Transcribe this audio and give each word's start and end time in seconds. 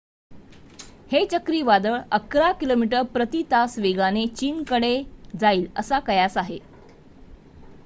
हे 1.11 1.19
चक्रीवादळ 1.25 1.97
अकरा 2.11 2.51
किमी 2.59 2.87
प्रती 3.13 3.43
तास 3.51 3.77
वेगाने 3.79 4.25
चीन 4.33 4.63
कडे 4.67 4.93
जाईल 5.39 5.67
असा 5.77 5.99
कयास 6.07 6.37
आहे 6.37 6.59